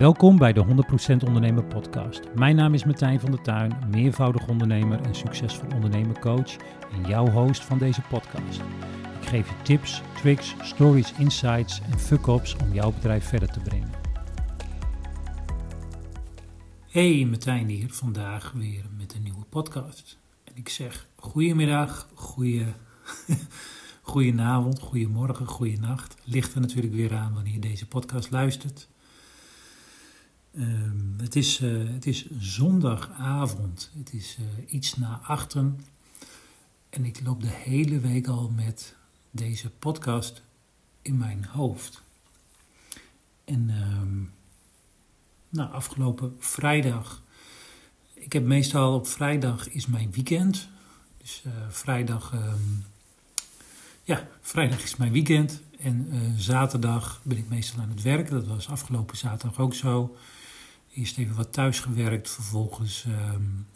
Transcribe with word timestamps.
Welkom 0.00 0.38
bij 0.38 0.52
de 0.52 0.64
100% 0.64 1.26
Ondernemer 1.26 1.64
Podcast. 1.64 2.34
Mijn 2.34 2.56
naam 2.56 2.74
is 2.74 2.84
Martijn 2.84 3.20
van 3.20 3.30
der 3.30 3.42
Tuin, 3.42 3.78
meervoudig 3.90 4.48
ondernemer 4.48 5.00
en 5.00 5.14
succesvol 5.14 5.68
ondernemercoach 5.74 6.56
en 6.92 7.08
jouw 7.08 7.28
host 7.28 7.64
van 7.64 7.78
deze 7.78 8.00
podcast. 8.00 8.60
Ik 9.20 9.28
geef 9.28 9.48
je 9.48 9.62
tips, 9.62 10.02
tricks, 10.14 10.54
stories, 10.62 11.12
insights 11.12 11.80
en 11.80 11.98
fuck-ups 11.98 12.56
om 12.56 12.72
jouw 12.72 12.92
bedrijf 12.92 13.24
verder 13.24 13.52
te 13.52 13.60
brengen. 13.60 13.90
Hey, 16.88 17.24
Martijn 17.24 17.68
hier, 17.68 17.92
vandaag 17.92 18.52
weer 18.52 18.84
met 18.96 19.14
een 19.14 19.22
nieuwe 19.22 19.44
podcast. 19.48 20.18
En 20.44 20.52
ik 20.56 20.68
zeg 20.68 21.08
goedemiddag, 21.16 22.08
goeie, 22.14 22.66
goedenavond, 24.02 24.80
goedemorgen, 24.80 25.46
goedenacht. 25.46 26.16
Ligt 26.24 26.54
er 26.54 26.60
natuurlijk 26.60 26.94
weer 26.94 27.14
aan 27.14 27.34
wanneer 27.34 27.52
je 27.52 27.58
deze 27.58 27.86
podcast 27.86 28.30
luistert. 28.30 28.88
Um, 30.58 31.14
het, 31.18 31.36
is, 31.36 31.60
uh, 31.60 31.92
het 31.92 32.06
is 32.06 32.30
zondagavond. 32.38 33.90
Het 33.98 34.12
is 34.12 34.36
uh, 34.40 34.72
iets 34.72 34.96
na 34.96 35.20
achten. 35.22 35.80
En 36.90 37.04
ik 37.04 37.20
loop 37.24 37.40
de 37.40 37.48
hele 37.48 37.98
week 37.98 38.26
al 38.26 38.48
met 38.48 38.94
deze 39.30 39.70
podcast 39.70 40.42
in 41.02 41.16
mijn 41.16 41.44
hoofd. 41.44 42.02
En 43.44 43.70
um, 43.70 44.32
nou, 45.48 45.72
afgelopen 45.72 46.36
vrijdag. 46.38 47.22
Ik 48.14 48.32
heb 48.32 48.44
meestal 48.44 48.94
op 48.94 49.06
vrijdag 49.06 49.68
is 49.68 49.86
mijn 49.86 50.10
weekend. 50.12 50.68
Dus 51.18 51.42
uh, 51.46 51.52
vrijdag. 51.68 52.32
Um, 52.32 52.84
ja, 54.02 54.28
vrijdag 54.40 54.82
is 54.82 54.96
mijn 54.96 55.12
weekend. 55.12 55.62
En 55.82 56.08
zaterdag 56.36 57.20
ben 57.22 57.36
ik 57.36 57.48
meestal 57.48 57.80
aan 57.80 57.88
het 57.88 58.02
werken. 58.02 58.34
Dat 58.34 58.46
was 58.46 58.68
afgelopen 58.68 59.16
zaterdag 59.16 59.58
ook 59.58 59.74
zo. 59.74 60.16
Eerst 60.94 61.18
even 61.18 61.36
wat 61.36 61.52
thuis 61.52 61.80
gewerkt, 61.80 62.30
vervolgens 62.30 63.04
um, 63.04 63.66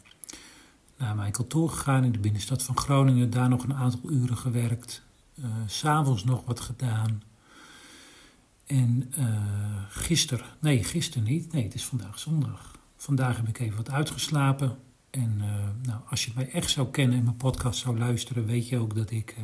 naar 0.97 1.15
mijn 1.15 1.31
kantoor 1.31 1.69
gegaan 1.69 2.03
in 2.03 2.11
de 2.11 2.19
binnenstad 2.19 2.63
van 2.63 2.77
Groningen. 2.77 3.29
Daar 3.29 3.49
nog 3.49 3.63
een 3.63 3.73
aantal 3.73 4.11
uren 4.11 4.37
gewerkt. 4.37 5.03
Uh, 5.39 5.45
S'avonds 5.65 6.23
nog 6.23 6.45
wat 6.45 6.59
gedaan. 6.59 7.23
En 8.65 9.13
uh, 9.19 9.37
gisteren, 9.89 10.45
nee, 10.59 10.83
gisteren 10.83 11.27
niet. 11.27 11.51
Nee, 11.51 11.63
het 11.63 11.73
is 11.73 11.85
vandaag 11.85 12.19
zondag. 12.19 12.71
Vandaag 12.97 13.37
heb 13.37 13.47
ik 13.47 13.59
even 13.59 13.77
wat 13.77 13.91
uitgeslapen. 13.91 14.77
En 15.09 15.37
nou, 15.81 16.01
als 16.09 16.25
je 16.25 16.31
mij 16.35 16.49
echt 16.49 16.69
zou 16.69 16.87
kennen 16.91 17.17
en 17.17 17.23
mijn 17.23 17.37
podcast 17.37 17.79
zou 17.79 17.97
luisteren, 17.97 18.45
weet 18.45 18.69
je 18.69 18.77
ook 18.77 18.95
dat 18.95 19.11
ik 19.11 19.35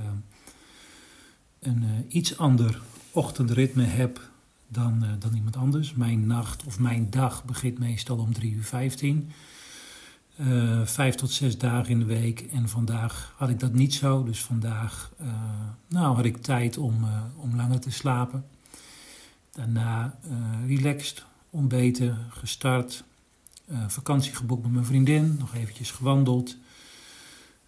een 1.62 2.06
iets 2.08 2.38
ander 2.38 2.82
ochtendritme 3.12 3.84
heb 3.84 4.30
dan, 4.68 5.04
uh, 5.04 5.10
dan 5.20 5.34
iemand 5.34 5.56
anders. 5.56 5.94
Mijn 5.94 6.28
nacht 6.28 6.64
of 6.64 6.80
mijn 6.80 7.10
dag 7.10 7.46
begint 7.46 7.80
meestal 7.80 8.18
om 8.18 8.34
3 8.34 8.54
uur 8.54 8.64
15. 8.64 9.32
Uh, 10.40 10.86
vijf 10.86 11.16
tot 11.16 11.32
zes 11.32 11.58
dagen 11.58 11.92
in 11.92 12.00
de 12.00 12.06
week. 12.06 12.42
En 12.42 12.70
vandaag 12.70 13.34
had 13.38 13.50
ik 13.50 13.60
dat 13.60 13.74
niet 13.74 13.94
zo. 13.94 14.24
Dus 14.24 14.42
vandaag 14.42 15.12
nou, 15.88 16.16
had 16.16 16.26
ik 16.26 16.38
tijd 16.38 16.78
om, 16.78 17.06
om 17.36 17.56
langer 17.56 17.80
te 17.80 17.92
slapen. 17.92 18.46
Daarna 19.52 20.18
relaxed, 20.68 21.26
ontbeten, 21.50 22.18
gestart. 22.30 23.04
vakantie 23.88 24.36
geboekt 24.36 24.64
met 24.64 24.72
mijn 24.72 24.86
vriendin. 24.86 25.36
Nog 25.40 25.56
eventjes 25.56 25.92
gewandeld. 25.92 26.58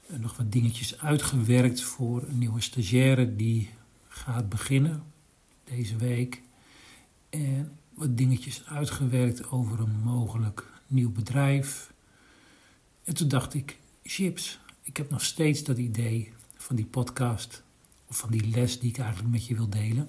nog 0.08 0.38
wat 0.38 0.52
dingetjes 0.52 1.00
uitgewerkt 1.00 1.82
voor 1.82 2.24
een 2.30 2.38
nieuwe 2.38 2.62
stagiaire 2.62 3.36
die 3.36 3.70
gaat 4.24 4.50
beginnen 4.50 5.04
deze 5.64 5.96
week 5.96 6.42
en 7.30 7.72
wat 7.94 8.18
dingetjes 8.18 8.66
uitgewerkt 8.66 9.50
over 9.50 9.80
een 9.80 10.00
mogelijk 10.04 10.72
nieuw 10.88 11.12
bedrijf. 11.12 11.94
En 13.04 13.14
toen 13.14 13.28
dacht 13.28 13.54
ik, 13.54 13.80
chips, 14.04 14.60
ik 14.84 14.98
heb 14.98 15.10
nog 15.10 15.24
steeds 15.24 15.64
dat 15.64 15.78
idee 15.78 16.34
van 16.56 16.76
die 16.76 16.86
podcast 16.86 17.64
of 18.06 18.18
van 18.18 18.32
die 18.32 18.50
les 18.50 18.80
die 18.80 18.90
ik 18.90 18.98
eigenlijk 18.98 19.32
met 19.32 19.46
je 19.46 19.56
wil 19.56 19.70
delen. 19.70 20.08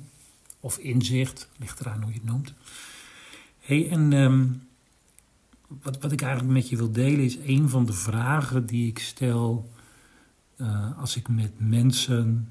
Of 0.61 0.79
inzicht, 0.79 1.49
ligt 1.57 1.81
eraan 1.81 2.03
hoe 2.03 2.13
je 2.13 2.19
het 2.19 2.29
noemt. 2.29 2.53
hey, 3.59 3.91
en 3.91 4.13
um, 4.13 4.63
wat, 5.67 6.01
wat 6.01 6.13
ik 6.13 6.23
eigenlijk 6.23 6.53
met 6.53 6.69
je 6.69 6.77
wil 6.77 6.93
delen 6.93 7.25
is 7.25 7.37
een 7.37 7.69
van 7.69 7.87
de 7.87 7.93
vragen 7.93 8.67
die 8.67 8.89
ik 8.89 8.99
stel 8.99 9.73
uh, 10.57 10.99
als 10.99 11.17
ik 11.17 11.29
met 11.29 11.53
mensen 11.57 12.49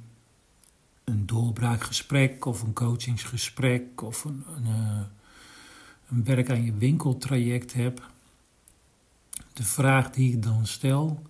een 1.03 1.25
doorbraakgesprek 1.25 2.45
of 2.45 2.61
een 2.61 2.73
coachingsgesprek 2.73 4.01
of 4.01 4.23
een, 4.23 4.43
een, 4.55 4.65
eh, 4.65 5.01
een 6.09 6.23
werk 6.23 6.49
aan 6.49 6.63
je 6.63 6.73
winkeltraject 6.73 7.73
heb. 7.73 8.11
De 9.53 9.63
vraag 9.63 10.09
die 10.09 10.33
ik 10.33 10.43
dan 10.43 10.65
stel, 10.65 11.21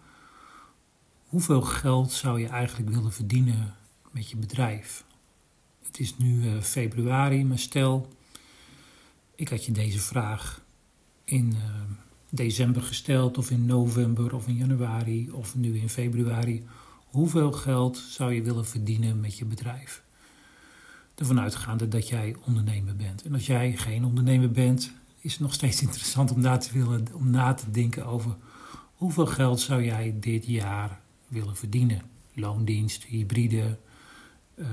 hoeveel 1.28 1.62
geld 1.62 2.12
zou 2.12 2.40
je 2.40 2.48
eigenlijk 2.48 2.90
willen 2.90 3.14
verdienen 3.14 3.76
met 4.12 4.30
je 4.30 4.38
bedrijf? 4.38 5.04
Het 5.86 6.00
is 6.00 6.18
nu 6.18 6.44
uh, 6.44 6.62
februari, 6.62 7.46
maar 7.46 7.60
stel, 7.60 8.14
ik 9.36 9.50
had 9.50 9.66
je 9.66 9.72
deze 9.72 10.00
vraag 10.00 10.62
in 11.24 11.54
uh, 11.56 11.62
december 12.30 12.82
gesteld, 12.82 13.38
of 13.38 13.50
in 13.50 13.66
november, 13.66 14.36
of 14.36 14.48
in 14.48 14.56
januari, 14.56 15.32
of 15.32 15.56
nu 15.56 15.78
in 15.78 15.90
februari. 15.90 16.66
Hoeveel 17.13 17.51
geld 17.51 17.97
zou 17.97 18.34
je 18.34 18.41
willen 18.41 18.66
verdienen 18.66 19.19
met 19.19 19.38
je 19.38 19.46
bedrijf? 19.46 20.03
Ervan 21.16 21.40
uitgaande 21.40 21.88
dat 21.88 22.07
jij 22.07 22.35
ondernemer 22.46 22.96
bent. 22.96 23.24
En 23.24 23.34
als 23.34 23.46
jij 23.46 23.78
geen 23.78 24.06
ondernemer 24.06 24.51
bent, 24.51 24.91
is 25.19 25.31
het 25.31 25.41
nog 25.41 25.53
steeds 25.53 25.81
interessant 25.88 26.31
om 26.31 26.41
na 26.41 26.57
te, 26.57 26.74
willen, 26.74 27.07
om 27.13 27.29
na 27.29 27.53
te 27.53 27.72
denken 27.72 28.06
over 28.06 28.35
hoeveel 28.94 29.25
geld 29.25 29.59
zou 29.59 29.84
jij 29.84 30.16
dit 30.19 30.46
jaar 30.46 31.00
willen 31.28 31.56
verdienen? 31.56 32.01
Loondienst, 32.34 33.03
hybride, 33.03 33.78
uh, 34.56 34.68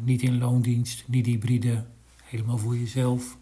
niet 0.00 0.22
in 0.22 0.38
loondienst, 0.38 1.04
niet 1.08 1.26
hybride, 1.26 1.84
helemaal 2.22 2.58
voor 2.58 2.76
jezelf. 2.76 3.36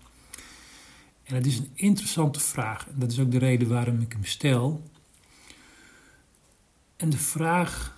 En 1.24 1.34
het 1.34 1.46
is 1.46 1.58
een 1.58 1.70
interessante 1.74 2.40
vraag. 2.40 2.88
En 2.88 2.98
dat 2.98 3.12
is 3.12 3.18
ook 3.18 3.30
de 3.30 3.38
reden 3.38 3.68
waarom 3.68 4.00
ik 4.00 4.12
hem 4.12 4.24
stel. 4.24 4.82
En 6.96 7.10
de 7.10 7.18
vraag 7.18 7.93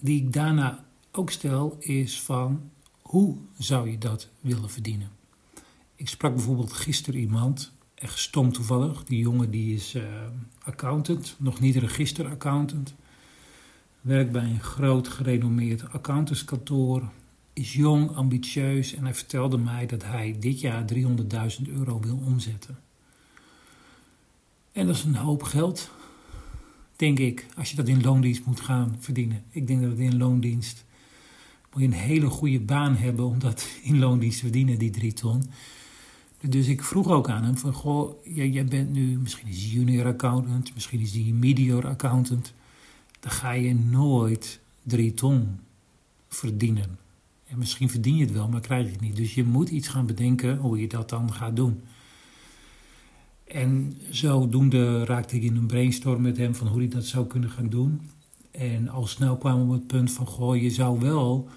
die 0.00 0.22
ik 0.22 0.32
daarna 0.32 0.84
ook 1.12 1.30
stel 1.30 1.76
is 1.78 2.20
van 2.20 2.70
hoe 3.02 3.36
zou 3.58 3.90
je 3.90 3.98
dat 3.98 4.28
willen 4.40 4.70
verdienen? 4.70 5.10
Ik 5.94 6.08
sprak 6.08 6.34
bijvoorbeeld 6.34 6.72
gisteren 6.72 7.20
iemand, 7.20 7.72
echt 7.94 8.18
stom 8.18 8.52
toevallig. 8.52 9.04
Die 9.04 9.18
jongen 9.18 9.50
die 9.50 9.74
is 9.74 9.94
uh, 9.94 10.02
accountant, 10.62 11.34
nog 11.38 11.60
niet 11.60 11.76
registeraccountant. 11.76 12.94
Werkt 14.00 14.32
bij 14.32 14.44
een 14.44 14.62
groot 14.62 15.08
gerenommeerd 15.08 15.92
accountantskantoor. 15.92 17.02
Is 17.52 17.72
jong, 17.72 18.16
ambitieus 18.16 18.94
en 18.94 19.04
hij 19.04 19.14
vertelde 19.14 19.58
mij 19.58 19.86
dat 19.86 20.04
hij 20.04 20.36
dit 20.40 20.60
jaar 20.60 20.84
300.000 20.94 21.68
euro 21.68 22.00
wil 22.00 22.22
omzetten. 22.26 22.78
En 24.72 24.86
dat 24.86 24.96
is 24.96 25.04
een 25.04 25.16
hoop 25.16 25.42
geld 25.42 25.90
denk 26.96 27.18
ik, 27.18 27.46
als 27.56 27.70
je 27.70 27.76
dat 27.76 27.88
in 27.88 28.02
loondienst 28.02 28.44
moet 28.44 28.60
gaan 28.60 28.96
verdienen. 28.98 29.42
Ik 29.50 29.66
denk 29.66 29.80
dat 29.80 29.90
het 29.90 29.98
in 29.98 30.16
loondienst 30.16 30.84
moet 31.72 31.82
je 31.82 31.88
een 31.88 31.92
hele 31.92 32.26
goede 32.26 32.60
baan 32.60 32.96
hebben 32.96 33.24
om 33.24 33.38
dat 33.38 33.68
in 33.82 33.98
loondienst 33.98 34.36
te 34.36 34.44
verdienen, 34.44 34.78
die 34.78 34.90
drie 34.90 35.12
ton. 35.12 35.42
Dus 36.40 36.68
ik 36.68 36.82
vroeg 36.82 37.08
ook 37.08 37.28
aan 37.28 37.44
hem 37.44 37.56
van, 37.56 37.72
goh, 37.72 38.24
jij, 38.24 38.64
bent 38.64 38.92
nu, 38.92 39.18
misschien 39.18 39.50
junior 39.50 40.06
accountant, 40.06 40.74
misschien 40.74 41.00
is 41.00 41.12
hij 41.12 41.22
medior 41.22 41.86
accountant. 41.86 42.52
Dan 43.20 43.30
ga 43.30 43.52
je 43.52 43.74
nooit 43.74 44.60
drie 44.82 45.14
ton 45.14 45.58
verdienen. 46.28 46.98
En 47.46 47.58
misschien 47.58 47.90
verdien 47.90 48.16
je 48.16 48.24
het 48.24 48.32
wel, 48.32 48.48
maar 48.48 48.60
krijg 48.60 48.84
je 48.84 48.92
het 48.92 49.00
niet. 49.00 49.16
Dus 49.16 49.34
je 49.34 49.44
moet 49.44 49.68
iets 49.68 49.88
gaan 49.88 50.06
bedenken 50.06 50.56
hoe 50.56 50.80
je 50.80 50.88
dat 50.88 51.08
dan 51.08 51.32
gaat 51.32 51.56
doen. 51.56 51.80
En 53.44 53.96
zodoende 54.10 55.04
raakte 55.04 55.36
ik 55.36 55.42
in 55.42 55.56
een 55.56 55.66
brainstorm 55.66 56.22
met 56.22 56.36
hem 56.36 56.54
van 56.54 56.66
hoe 56.66 56.78
hij 56.78 56.88
dat 56.88 57.04
zou 57.04 57.26
kunnen 57.26 57.50
gaan 57.50 57.68
doen. 57.68 58.10
En 58.50 58.88
al 58.88 59.06
snel 59.06 59.36
kwam 59.36 59.58
we 59.58 59.64
op 59.64 59.70
het 59.70 59.86
punt 59.86 60.12
van, 60.12 60.26
goh, 60.26 60.56
je 60.62 60.70
zou 60.70 61.00
wel 61.00 61.48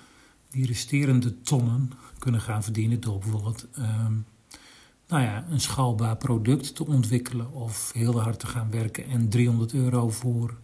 die 0.50 0.66
resterende 0.66 1.42
tonnen 1.42 1.92
kunnen 2.20 2.42
gaan 2.42 2.64
verdienen 2.64 3.00
door 3.00 3.20
bijvoorbeeld 3.20 3.68
um, 3.80 4.26
nou 5.08 5.24
ja, 5.24 5.46
een 5.50 5.62
schaalbaar 5.62 6.18
product 6.18 6.76
te 6.76 6.86
ontwikkelen 6.86 7.52
of 7.52 7.92
heel 7.94 8.22
hard 8.22 8.40
te 8.40 8.48
gaan 8.48 8.72
werken 8.72 9.08
en 9.08 9.30
300 9.30 9.74
euro 9.74 10.10
voor 10.10 10.58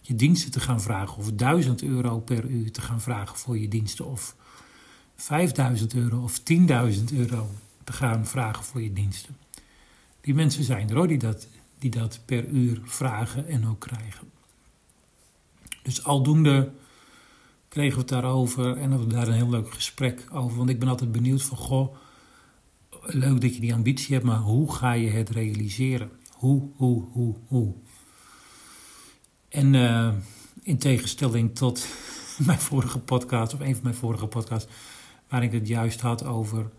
je 0.00 0.14
diensten 0.14 0.50
te 0.50 0.60
gaan 0.60 0.80
vragen 0.80 1.16
of 1.16 1.32
1000 1.32 1.82
euro 1.82 2.20
per 2.20 2.44
uur 2.44 2.72
te 2.72 2.80
gaan 2.80 3.00
vragen 3.00 3.38
voor 3.38 3.58
je 3.58 3.68
diensten 3.68 4.06
of 4.06 4.36
5000 5.16 5.94
euro 5.94 6.22
of 6.22 6.40
10.000 6.40 6.46
euro 7.12 7.50
te 7.84 7.92
gaan 7.92 8.26
vragen 8.26 8.64
voor 8.64 8.82
je 8.82 8.92
diensten. 8.92 9.36
Die 10.20 10.34
mensen 10.34 10.64
zijn 10.64 10.88
er 10.88 10.96
hoor, 10.96 11.08
die 11.08 11.18
dat, 11.18 11.46
die 11.78 11.90
dat 11.90 12.20
per 12.24 12.44
uur 12.46 12.80
vragen 12.84 13.48
en 13.48 13.66
ook 13.66 13.80
krijgen. 13.80 14.30
Dus 15.82 16.04
aldoende 16.04 16.72
kregen 17.68 17.94
we 17.94 18.00
het 18.00 18.08
daarover 18.08 18.76
en 18.76 18.90
hadden 18.90 19.08
we 19.08 19.14
daar 19.14 19.28
een 19.28 19.34
heel 19.34 19.50
leuk 19.50 19.74
gesprek 19.74 20.26
over. 20.32 20.56
Want 20.56 20.70
ik 20.70 20.78
ben 20.78 20.88
altijd 20.88 21.12
benieuwd 21.12 21.42
van, 21.42 21.56
goh, 21.56 21.96
leuk 23.02 23.40
dat 23.40 23.54
je 23.54 23.60
die 23.60 23.74
ambitie 23.74 24.14
hebt, 24.14 24.26
maar 24.26 24.38
hoe 24.38 24.72
ga 24.72 24.92
je 24.92 25.10
het 25.10 25.30
realiseren? 25.30 26.10
Hoe, 26.32 26.68
hoe, 26.76 27.04
hoe, 27.12 27.36
hoe? 27.46 27.74
En 29.48 29.74
uh, 29.74 30.12
in 30.62 30.78
tegenstelling 30.78 31.54
tot 31.54 31.86
mijn 32.46 32.58
vorige 32.58 32.98
podcast, 32.98 33.54
of 33.54 33.60
een 33.60 33.74
van 33.74 33.82
mijn 33.82 33.94
vorige 33.94 34.26
podcasts, 34.26 34.72
waar 35.28 35.42
ik 35.42 35.52
het 35.52 35.68
juist 35.68 36.00
had 36.00 36.24
over 36.24 36.70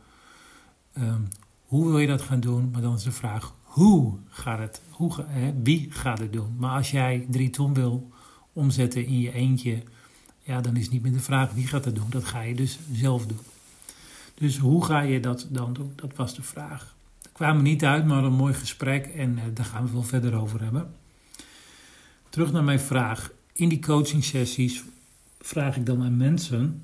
um, 0.97 1.27
hoe 1.71 1.85
wil 1.85 1.99
je 1.99 2.07
dat 2.07 2.21
gaan 2.21 2.39
doen, 2.39 2.69
maar 2.71 2.81
dan 2.81 2.95
is 2.95 3.03
de 3.03 3.11
vraag 3.11 3.53
hoe 3.61 4.13
gaat 4.29 4.59
het, 4.59 4.81
hoe, 4.89 5.25
wie 5.63 5.91
gaat 5.91 6.19
het 6.19 6.33
doen? 6.33 6.55
Maar 6.57 6.77
als 6.77 6.91
jij 6.91 7.25
drie 7.29 7.49
ton 7.49 7.73
wil 7.73 8.11
omzetten 8.53 9.05
in 9.05 9.19
je 9.19 9.33
eentje, 9.33 9.83
ja, 10.39 10.61
dan 10.61 10.75
is 10.75 10.89
niet 10.89 11.01
meer 11.01 11.11
de 11.11 11.19
vraag 11.19 11.53
wie 11.53 11.67
gaat 11.67 11.83
dat 11.83 11.95
doen. 11.95 12.09
Dat 12.09 12.23
ga 12.23 12.41
je 12.41 12.55
dus 12.55 12.79
zelf 12.91 13.25
doen. 13.25 13.39
Dus 14.33 14.57
hoe 14.57 14.85
ga 14.85 15.01
je 15.01 15.19
dat 15.19 15.47
dan 15.49 15.73
doen? 15.73 15.93
Dat 15.95 16.15
was 16.15 16.35
de 16.35 16.41
vraag. 16.41 16.95
Er 17.21 17.29
kwamen 17.31 17.63
niet 17.63 17.85
uit, 17.85 18.05
maar 18.05 18.23
een 18.23 18.33
mooi 18.33 18.53
gesprek 18.53 19.05
en 19.05 19.37
uh, 19.37 19.43
daar 19.53 19.65
gaan 19.65 19.83
we 19.83 19.89
veel 19.89 20.03
verder 20.03 20.35
over 20.35 20.61
hebben. 20.61 20.93
Terug 22.29 22.51
naar 22.51 22.63
mijn 22.63 22.79
vraag. 22.79 23.31
In 23.53 23.69
die 23.69 23.81
coaching 23.81 24.23
sessies 24.23 24.83
vraag 25.39 25.77
ik 25.77 25.85
dan 25.85 26.03
aan 26.03 26.17
mensen 26.17 26.83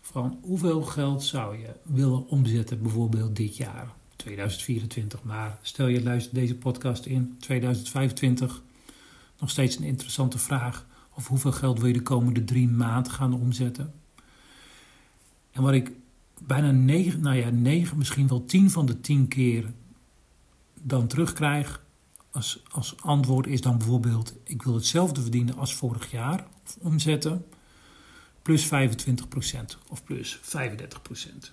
van 0.00 0.38
hoeveel 0.42 0.82
geld 0.82 1.22
zou 1.22 1.58
je 1.58 1.70
willen 1.82 2.28
omzetten 2.28 2.82
bijvoorbeeld 2.82 3.36
dit 3.36 3.56
jaar, 3.56 3.94
2024. 4.16 5.22
Maar 5.22 5.58
stel 5.62 5.86
je 5.86 6.02
luistert 6.02 6.34
deze 6.34 6.54
podcast 6.54 7.06
in 7.06 7.36
2025, 7.40 8.62
nog 9.38 9.50
steeds 9.50 9.76
een 9.76 9.84
interessante 9.84 10.38
vraag. 10.38 10.86
Of 11.14 11.26
hoeveel 11.26 11.52
geld 11.52 11.78
wil 11.78 11.86
je 11.86 11.92
de 11.92 12.02
komende 12.02 12.44
drie 12.44 12.68
maanden 12.68 13.12
gaan 13.12 13.34
omzetten? 13.34 13.94
En 15.50 15.62
wat 15.62 15.72
ik 15.72 15.92
bijna 16.40 16.70
negen, 16.70 17.20
nou 17.20 17.36
ja, 17.36 17.50
negen, 17.50 17.98
misschien 17.98 18.28
wel 18.28 18.44
tien 18.44 18.70
van 18.70 18.86
de 18.86 19.00
tien 19.00 19.28
keer 19.28 19.72
dan 20.82 21.06
terugkrijg 21.06 21.84
als, 22.30 22.62
als 22.70 22.94
antwoord 23.02 23.46
is 23.46 23.60
dan 23.60 23.78
bijvoorbeeld: 23.78 24.34
ik 24.44 24.62
wil 24.62 24.74
hetzelfde 24.74 25.20
verdienen 25.20 25.56
als 25.56 25.74
vorig 25.74 26.10
jaar, 26.10 26.46
omzetten, 26.80 27.46
plus 28.42 28.66
25% 28.66 28.70
of 29.88 30.04
plus 30.04 30.38
35%. 30.38 31.52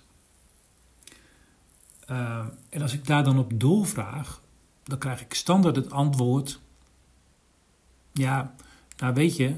Uh, 2.10 2.46
en 2.68 2.82
als 2.82 2.92
ik 2.92 3.06
daar 3.06 3.24
dan 3.24 3.38
op 3.38 3.60
doorvraag, 3.60 4.42
dan 4.82 4.98
krijg 4.98 5.20
ik 5.20 5.34
standaard 5.34 5.76
het 5.76 5.90
antwoord: 5.90 6.60
ja, 8.12 8.54
nou 8.96 9.14
weet 9.14 9.36
je, 9.36 9.56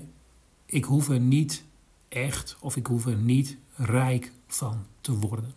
ik 0.66 0.84
hoef 0.84 1.08
er 1.08 1.20
niet 1.20 1.64
echt 2.08 2.56
of 2.60 2.76
ik 2.76 2.87
hoef 2.87 3.06
er 3.06 3.16
niet 3.16 3.56
rijk 3.76 4.32
van 4.46 4.87
te 5.00 5.19
worden. 5.19 5.54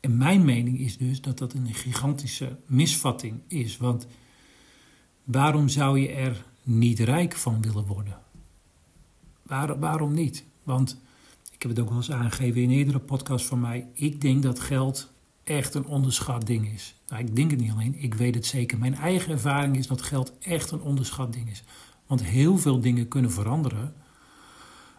En 0.00 0.16
mijn 0.16 0.44
mening 0.44 0.78
is 0.78 0.96
dus 0.96 1.20
dat 1.20 1.38
dat 1.38 1.52
een 1.52 1.74
gigantische 1.74 2.56
misvatting 2.66 3.40
is. 3.46 3.76
Want 3.76 4.06
waarom 5.24 5.68
zou 5.68 5.98
je 5.98 6.12
er 6.12 6.44
niet 6.62 6.98
rijk 6.98 7.36
van 7.36 7.62
willen 7.62 7.86
worden? 7.86 8.18
Waar, 9.42 9.78
waarom 9.78 10.14
niet? 10.14 10.44
Want 10.62 11.00
ik 11.52 11.62
heb 11.62 11.70
het 11.70 11.80
ook 11.80 11.88
wel 11.88 11.96
eens 11.96 12.10
aangegeven 12.10 12.62
in 12.62 12.70
eerdere 12.70 12.98
podcast 12.98 13.46
van 13.46 13.60
mij. 13.60 13.88
Ik 13.92 14.20
denk 14.20 14.42
dat 14.42 14.60
geld 14.60 15.12
echt 15.50 15.74
een 15.74 15.86
onderschat 15.86 16.46
ding 16.46 16.72
is. 16.72 16.94
Nou, 17.08 17.22
ik 17.22 17.36
denk 17.36 17.50
het 17.50 17.60
niet 17.60 17.70
alleen, 17.70 17.94
ik 17.98 18.14
weet 18.14 18.34
het 18.34 18.46
zeker. 18.46 18.78
Mijn 18.78 18.94
eigen 18.94 19.32
ervaring 19.32 19.76
is 19.76 19.86
dat 19.86 20.02
geld 20.02 20.38
echt 20.38 20.70
een 20.70 20.80
onderschat 20.80 21.32
ding 21.32 21.50
is. 21.50 21.62
Want 22.06 22.24
heel 22.24 22.58
veel 22.58 22.80
dingen 22.80 23.08
kunnen 23.08 23.32
veranderen 23.32 23.94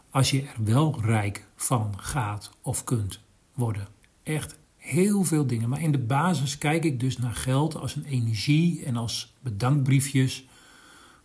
als 0.09 0.31
je 0.31 0.41
er 0.41 0.63
wel 0.63 1.01
rijk 1.01 1.47
van 1.55 1.93
gaat 1.97 2.51
of 2.61 2.83
kunt 2.83 3.19
worden. 3.53 3.87
Echt 4.23 4.57
heel 4.77 5.23
veel 5.23 5.47
dingen. 5.47 5.69
Maar 5.69 5.81
in 5.81 5.91
de 5.91 5.99
basis 5.99 6.57
kijk 6.57 6.83
ik 6.83 6.99
dus 6.99 7.17
naar 7.17 7.35
geld 7.35 7.75
als 7.75 7.95
een 7.95 8.05
energie 8.05 8.85
en 8.85 8.95
als 8.95 9.33
bedankbriefjes 9.39 10.45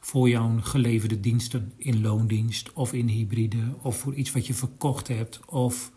voor 0.01 0.29
jouw 0.29 0.61
geleverde 0.61 1.21
diensten 1.21 1.73
in 1.77 2.01
loondienst 2.01 2.73
of 2.73 2.93
in 2.93 3.07
hybride 3.07 3.75
of 3.83 3.99
voor 3.99 4.15
iets 4.15 4.33
wat 4.33 4.47
je 4.47 4.55
verkocht 4.55 5.09
hebt 5.09 5.41
of 5.47 5.93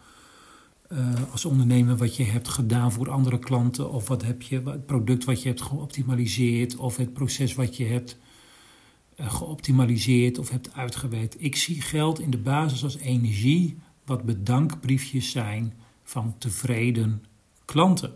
als 1.31 1.45
ondernemer 1.45 1.97
wat 1.97 2.15
je 2.15 2.23
hebt 2.23 2.47
gedaan 2.47 2.91
voor 2.91 3.09
andere 3.09 3.39
klanten 3.39 3.91
of 3.91 4.07
wat 4.07 4.23
heb 4.23 4.41
je, 4.41 4.61
het 4.65 4.85
product 4.85 5.23
wat 5.23 5.41
je 5.41 5.47
hebt 5.47 5.61
geoptimaliseerd 5.61 6.75
of 6.75 6.97
het 6.97 7.13
proces 7.13 7.55
wat 7.55 7.77
je 7.77 7.85
hebt 7.85 8.17
uh, 9.19 9.33
geoptimaliseerd 9.33 10.37
of 10.37 10.49
hebt 10.49 10.73
uitgewerkt. 10.73 11.35
Ik 11.43 11.55
zie 11.55 11.81
geld 11.81 12.19
in 12.19 12.29
de 12.29 12.37
basis 12.37 12.83
als 12.83 12.97
energie 12.97 13.77
wat 14.05 14.23
bedankbriefjes 14.23 15.31
zijn 15.31 15.73
van 16.03 16.35
tevreden 16.37 17.23
klanten. 17.65 18.13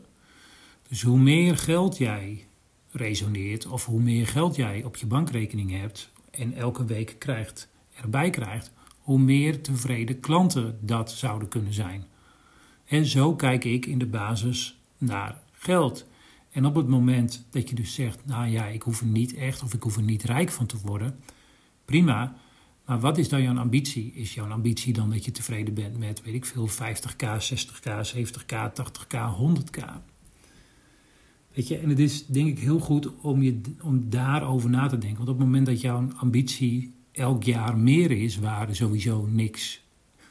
Dus 0.88 1.02
hoe 1.02 1.20
meer 1.20 1.58
geld 1.58 1.98
jij 1.98 2.46
resoneert 2.92 3.66
of 3.66 3.86
hoe 3.86 4.02
meer 4.02 4.28
geld 4.28 4.56
jij 4.56 4.84
op 4.84 4.96
je 4.96 5.06
bankrekening 5.06 5.72
hebt 5.72 6.12
en 6.32 6.54
elke 6.54 6.86
week 6.86 7.16
krijgt, 7.20 7.70
erbij 7.94 8.30
krijgt, 8.30 8.72
hoe 9.00 9.20
meer 9.20 9.62
tevreden 9.62 10.20
klanten 10.20 10.78
dat 10.82 11.12
zouden 11.12 11.48
kunnen 11.48 11.74
zijn. 11.74 12.06
En 12.94 13.06
zo 13.06 13.36
kijk 13.36 13.64
ik 13.64 13.86
in 13.86 13.98
de 13.98 14.06
basis 14.06 14.80
naar 14.98 15.42
geld. 15.52 16.06
En 16.52 16.66
op 16.66 16.76
het 16.76 16.88
moment 16.88 17.46
dat 17.50 17.70
je 17.70 17.76
dus 17.76 17.94
zegt, 17.94 18.26
nou 18.26 18.48
ja, 18.48 18.66
ik 18.66 18.82
hoef 18.82 19.00
er 19.00 19.06
niet 19.06 19.36
echt 19.36 19.64
of 19.64 19.74
ik 19.74 19.84
hoef 19.84 19.98
er 19.98 20.04
niet 20.04 20.24
rijk 20.24 20.52
van 20.52 20.66
te 20.66 20.78
worden, 20.84 21.20
prima. 21.86 22.36
Maar 22.86 23.00
wat 23.00 23.18
is 23.18 23.30
dan 23.30 23.42
jouw 23.42 23.58
ambitie? 23.58 24.14
Is 24.14 24.34
jouw 24.34 24.50
ambitie 24.50 24.94
dan 24.94 25.10
dat 25.10 25.26
je 25.26 25.32
tevreden 25.32 25.74
bent 25.74 25.98
met, 25.98 26.22
weet 26.22 26.34
ik 26.34 26.46
veel, 26.46 26.70
50k, 26.70 27.26
60k, 27.54 27.90
70k, 28.16 28.72
80k, 28.82 29.18
100k? 29.40 29.84
Weet 31.54 31.68
je, 31.68 31.78
en 31.78 31.90
het 31.90 32.00
is 32.00 32.26
denk 32.26 32.48
ik 32.48 32.60
heel 32.60 32.80
goed 32.80 33.16
om, 33.22 33.42
je, 33.42 33.62
om 33.82 34.10
daarover 34.10 34.70
na 34.70 34.88
te 34.88 34.98
denken. 34.98 35.18
Want 35.18 35.30
op 35.30 35.38
het 35.38 35.46
moment 35.46 35.66
dat 35.66 35.82
jouw 35.82 36.08
ambitie 36.16 36.94
elk 37.12 37.44
jaar 37.44 37.78
meer 37.78 38.12
is, 38.12 38.38
waar 38.38 38.76
sowieso 38.76 39.28
niks, 39.32 39.84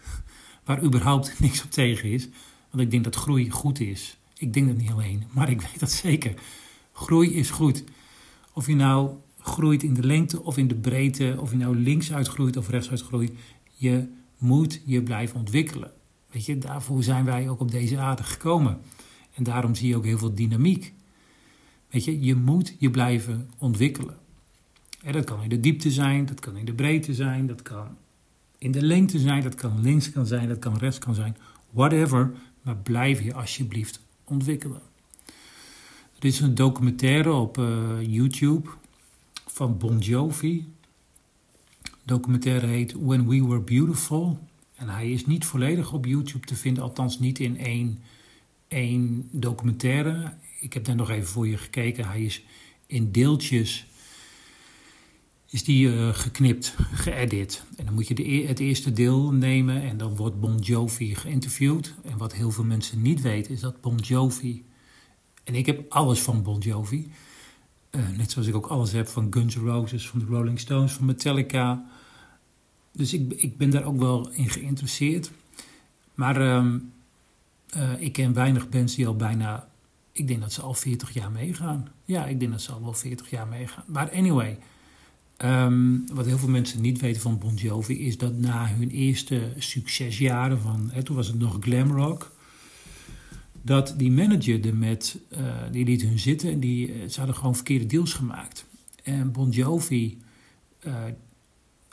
waar 0.65 0.83
überhaupt 0.83 1.41
niks 1.41 1.65
op 1.65 1.71
tegen 1.71 2.11
is. 2.11 2.29
Want 2.73 2.85
ik 2.85 2.91
denk 2.91 3.05
dat 3.05 3.15
groei 3.15 3.51
goed 3.51 3.81
is. 3.81 4.19
Ik 4.37 4.53
denk 4.53 4.67
dat 4.67 4.77
niet 4.77 4.91
alleen, 4.91 5.25
maar 5.31 5.51
ik 5.51 5.61
weet 5.71 5.81
dat 5.81 5.91
zeker. 5.91 6.35
Groei 6.93 7.35
is 7.35 7.51
goed. 7.51 7.85
Of 8.53 8.67
je 8.67 8.75
nou 8.75 9.11
groeit 9.39 9.83
in 9.83 9.95
de 9.95 10.07
lengte 10.07 10.43
of 10.43 10.57
in 10.57 10.69
de 10.69 10.75
breedte, 10.75 11.37
of 11.41 11.51
je 11.51 11.57
nou 11.57 11.77
links 11.77 12.13
uitgroeit 12.13 12.57
of 12.57 12.69
rechts 12.69 12.91
uitgroeit, 12.91 13.33
je 13.75 14.09
moet 14.39 14.81
je 14.85 15.03
blijven 15.03 15.39
ontwikkelen. 15.39 15.91
Weet 16.31 16.47
je, 16.47 16.59
daarvoor 16.59 17.03
zijn 17.03 17.25
wij 17.25 17.49
ook 17.49 17.61
op 17.61 17.71
deze 17.71 17.99
aarde 17.99 18.23
gekomen. 18.23 18.81
En 19.35 19.45
daarom 19.45 19.75
zie 19.75 19.89
je 19.89 19.97
ook 19.97 20.05
heel 20.05 20.19
veel 20.19 20.35
dynamiek. 20.35 20.93
Weet 21.91 22.05
je, 22.05 22.21
je 22.21 22.35
moet 22.35 22.77
je 22.79 22.91
blijven 22.91 23.51
ontwikkelen. 23.59 24.17
En 25.03 25.13
dat 25.13 25.25
kan 25.25 25.43
in 25.43 25.49
de 25.49 25.61
diepte 25.61 25.91
zijn, 25.91 26.27
dat 26.27 26.41
kan 26.41 26.57
in 26.57 26.65
de 26.65 26.75
breedte 26.75 27.15
zijn, 27.15 27.47
dat 27.47 27.63
kan 27.63 27.97
in 28.59 28.71
de 28.71 28.83
lengte 28.83 29.19
zijn, 29.19 29.43
dat 29.43 29.55
kan 29.55 29.81
links 29.81 30.11
kan 30.11 30.27
zijn, 30.27 30.49
dat 30.49 30.59
kan 30.59 30.77
rechts 30.77 30.99
kan 30.99 31.15
zijn. 31.15 31.37
Whatever, 31.71 32.33
maar 32.63 32.77
blijf 32.77 33.23
je 33.23 33.35
alsjeblieft 33.35 34.01
ontwikkelen. 34.25 34.83
Er 36.19 36.29
is 36.29 36.41
een 36.41 36.55
documentaire 36.55 37.33
op 37.33 37.59
uh, 37.59 37.67
YouTube 38.01 38.69
van 39.47 39.79
Bon 39.79 39.99
Jovi. 39.99 40.65
De 41.83 41.91
documentaire 42.05 42.67
heet 42.67 42.93
When 42.93 43.29
We 43.29 43.47
Were 43.47 43.61
Beautiful. 43.61 44.39
En 44.75 44.89
hij 44.89 45.11
is 45.11 45.27
niet 45.27 45.45
volledig 45.45 45.93
op 45.93 46.07
YouTube 46.07 46.47
te 46.47 46.55
vinden, 46.55 46.83
althans 46.83 47.19
niet 47.19 47.39
in 47.39 47.59
één, 47.59 47.99
één 48.69 49.29
documentaire. 49.31 50.35
Ik 50.61 50.73
heb 50.73 50.85
daar 50.85 50.97
nog 50.97 51.11
even 51.11 51.29
voor 51.29 51.49
je 51.49 51.59
gekeken. 51.59 52.09
Hij 52.09 52.25
is 52.25 52.43
in 52.87 53.13
deeltjes 53.13 53.87
is 55.53 55.65
die 55.65 55.87
uh, 55.87 56.09
geknipt, 56.15 56.75
geëdit. 56.93 57.65
En 57.77 57.85
dan 57.85 57.95
moet 57.95 58.09
je 58.09 58.15
de, 58.15 58.33
e-, 58.33 58.47
het 58.47 58.59
eerste 58.59 58.93
deel 58.93 59.33
nemen 59.33 59.83
en 59.83 59.97
dan 59.97 60.17
wordt 60.17 60.41
Bon 60.41 60.57
Jovi 60.57 61.15
geïnterviewd. 61.15 61.95
En 62.05 62.17
wat 62.19 62.35
heel 62.35 62.51
veel 62.51 62.65
mensen 62.65 63.03
niet 63.03 63.21
weten 63.21 63.53
is 63.53 63.61
dat 63.61 63.81
Bon 63.81 63.97
Jovi... 63.97 64.65
En 65.45 65.55
ik 65.55 65.67
heb 65.67 65.93
alles 65.93 66.21
van 66.21 66.43
Bon 66.43 66.59
Jovi. 66.59 67.11
Uh, 67.91 68.09
net 68.17 68.31
zoals 68.31 68.49
ik 68.49 68.55
ook 68.55 68.67
alles 68.67 68.93
heb 68.93 69.09
van 69.09 69.27
Guns 69.31 69.57
N' 69.57 69.65
Roses, 69.65 70.09
van 70.09 70.19
de 70.19 70.25
Rolling 70.25 70.61
Stones, 70.61 70.93
van 70.93 71.05
Metallica. 71.05 71.85
Dus 72.93 73.13
ik, 73.13 73.33
ik 73.33 73.57
ben 73.57 73.71
daar 73.71 73.85
ook 73.85 73.99
wel 73.99 74.31
in 74.31 74.51
geïnteresseerd. 74.51 75.31
Maar 76.15 76.41
uh, 76.41 76.75
uh, 77.77 78.01
ik 78.01 78.13
ken 78.13 78.33
weinig 78.33 78.69
bands 78.69 78.95
die 78.95 79.07
al 79.07 79.17
bijna... 79.17 79.69
Ik 80.13 80.27
denk 80.29 80.41
dat 80.41 80.53
ze 80.53 80.63
al 80.63 80.75
40 80.75 81.13
jaar 81.13 81.31
meegaan. 81.31 81.89
Ja, 82.05 82.27
ik 82.27 82.41
denk 82.41 82.53
dat 82.53 82.63
ze 82.63 82.73
al 82.73 82.83
wel 82.83 82.95
40 82.95 83.31
jaar 83.31 83.47
meegaan. 83.47 83.85
Maar 83.87 84.11
anyway, 84.11 84.59
um, 85.45 86.05
wat 86.13 86.27
heel 86.27 86.39
veel 86.39 86.49
mensen 86.49 86.81
niet 86.81 87.01
weten 87.01 87.23
van 87.23 87.39
Bon 87.39 87.55
Jovi... 87.55 88.07
is 88.07 88.19
dat 88.19 88.39
na 88.39 88.69
hun 88.69 88.91
eerste 88.91 89.53
succesjaren 89.59 90.61
van... 90.61 90.91
Hè, 90.93 91.03
toen 91.03 91.17
was 91.17 91.27
het 91.27 91.39
nog 91.39 91.57
glam 91.61 91.91
rock 91.91 92.33
dat 93.63 93.95
die 93.97 94.11
manager 94.11 94.67
er 94.67 94.77
met, 94.77 95.19
uh, 95.33 95.39
die 95.71 95.85
liet 95.85 96.03
hun 96.03 96.19
zitten 96.19 96.51
en 96.51 96.61
die, 96.61 96.89
uh, 96.89 97.09
ze 97.09 97.19
hadden 97.19 97.37
gewoon 97.37 97.55
verkeerde 97.55 97.87
deals 97.87 98.13
gemaakt. 98.13 98.65
En 99.03 99.33
Bon 99.33 99.51
Jovi, 99.51 100.19
uh, 100.87 100.95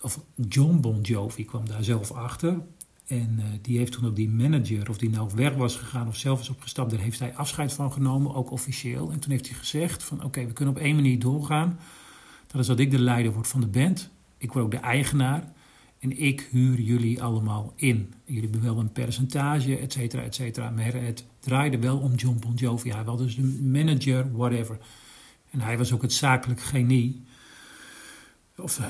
of 0.02 0.20
John 0.36 0.80
Bon 0.80 1.02
Jovi 1.02 1.46
kwam 1.46 1.68
daar 1.68 1.84
zelf 1.84 2.12
achter. 2.12 2.62
En 3.08 3.40
die 3.62 3.78
heeft 3.78 3.92
toen 3.92 4.06
ook 4.06 4.16
die 4.16 4.30
manager, 4.30 4.90
of 4.90 4.98
die 4.98 5.10
nou 5.10 5.30
weg 5.36 5.54
was 5.54 5.76
gegaan 5.76 6.08
of 6.08 6.16
zelf 6.16 6.40
is 6.40 6.50
opgestapt, 6.50 6.92
daar 6.92 7.00
heeft 7.00 7.20
hij 7.20 7.36
afscheid 7.36 7.74
van 7.74 7.92
genomen, 7.92 8.34
ook 8.36 8.52
officieel. 8.52 9.12
En 9.12 9.20
toen 9.20 9.32
heeft 9.32 9.48
hij 9.48 9.58
gezegd 9.58 10.04
van 10.04 10.24
oké, 10.24 10.46
we 10.46 10.54
kunnen 10.54 10.76
op 10.76 10.82
één 10.82 10.96
manier 10.96 11.20
doorgaan. 11.20 11.80
Dat 12.52 12.62
is 12.62 12.68
dat 12.68 12.80
ik 12.80 12.92
de 12.92 13.00
leider 13.00 13.34
word 13.34 13.48
van 13.48 13.62
de 13.62 13.68
band. 13.68 14.10
Ik 14.38 14.52
word 14.52 14.66
ook 14.66 14.72
de 14.72 14.78
eigenaar. 14.78 15.52
En 16.00 16.22
ik 16.22 16.48
huur 16.52 16.80
jullie 16.82 17.24
allemaal 17.24 17.74
in. 17.76 18.14
Jullie 18.26 18.42
hebben 18.42 18.62
wel 18.62 18.80
een 18.80 18.92
percentage, 18.92 19.78
et 19.78 19.94
cetera, 19.94 20.22
et 20.22 20.36
cetera. 20.36 20.70
Maar 20.70 20.94
het 20.94 21.26
draaide 21.40 21.80
wel 21.80 21.98
om 21.98 22.16
John 22.16 22.40
Bon 22.40 22.54
Jovi. 22.54 22.92
Hij 22.92 23.04
was 23.04 23.20
dus 23.20 23.36
de 23.36 23.60
manager, 23.62 24.32
whatever. 24.32 24.78
En 25.50 25.62
hij 25.62 25.78
was 25.78 25.92
ook 25.94 26.02
het 26.02 26.14
zakelijk 26.14 26.62
genie. 26.62 27.24
Of 28.58 28.82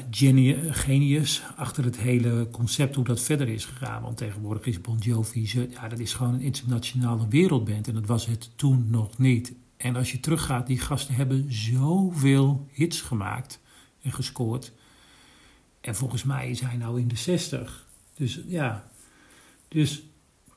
genius 0.71 1.43
achter 1.55 1.83
het 1.83 1.97
hele 1.97 2.47
concept 2.51 2.95
hoe 2.95 3.03
dat 3.03 3.21
verder 3.21 3.49
is 3.49 3.65
gegaan. 3.65 4.01
Want 4.01 4.17
tegenwoordig 4.17 4.65
is 4.65 4.81
Bon 4.81 4.97
Jovi, 4.97 5.49
ja, 5.71 5.87
dat 5.87 5.99
is 5.99 6.13
gewoon 6.13 6.33
een 6.33 6.41
internationale 6.41 7.27
wereldband. 7.27 7.87
En 7.87 7.93
dat 7.93 8.05
was 8.05 8.25
het 8.25 8.49
toen 8.55 8.87
nog 8.89 9.17
niet. 9.17 9.53
En 9.79 9.95
als 9.95 10.11
je 10.11 10.19
teruggaat, 10.19 10.67
die 10.67 10.79
gasten 10.79 11.15
hebben 11.15 11.53
zoveel 11.53 12.67
hits 12.71 13.01
gemaakt 13.01 13.59
en 14.01 14.11
gescoord. 14.11 14.71
En 15.81 15.95
volgens 15.95 16.23
mij 16.23 16.49
is 16.49 16.59
hij 16.59 16.77
nou 16.77 16.99
in 16.99 17.07
de 17.07 17.15
60. 17.15 17.85
Dus 18.13 18.41
ja, 18.45 18.89
dus 19.67 20.03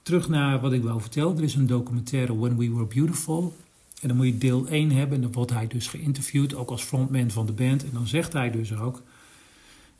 terug 0.02 0.28
naar 0.28 0.60
wat 0.60 0.72
ik 0.72 0.82
wou 0.82 1.00
vertellen. 1.00 1.36
Er 1.36 1.42
is 1.42 1.54
een 1.54 1.66
documentaire 1.66 2.38
When 2.38 2.56
We 2.56 2.70
Were 2.70 2.86
Beautiful. 2.86 3.56
En 4.00 4.08
dan 4.08 4.16
moet 4.16 4.26
je 4.26 4.38
deel 4.38 4.66
1 4.66 4.90
hebben. 4.90 5.16
En 5.16 5.22
dan 5.22 5.32
wordt 5.32 5.50
hij 5.50 5.66
dus 5.66 5.86
geïnterviewd, 5.86 6.54
ook 6.54 6.70
als 6.70 6.82
frontman 6.82 7.30
van 7.30 7.46
de 7.46 7.52
band. 7.52 7.84
En 7.84 7.90
dan 7.92 8.06
zegt 8.06 8.32
hij 8.32 8.50
dus 8.50 8.76
ook, 8.76 9.02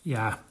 ja, 0.00 0.44